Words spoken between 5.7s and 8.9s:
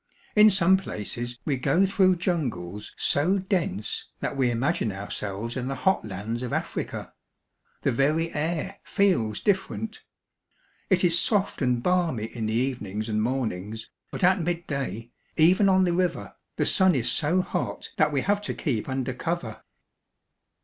hot lands of Africa. The very air